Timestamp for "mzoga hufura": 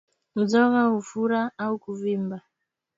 0.35-1.41